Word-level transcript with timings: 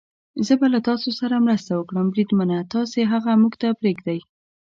زه 0.45 0.53
به 0.59 0.67
له 0.73 0.79
تاسو 0.89 1.09
سره 1.19 1.43
مرسته 1.45 1.71
وکړم، 1.75 2.05
بریدمنه، 2.13 2.57
تاسې 2.73 2.99
هغه 3.11 3.31
موږ 3.41 3.53
ته 3.61 3.67
پرېږدئ. 3.79 4.19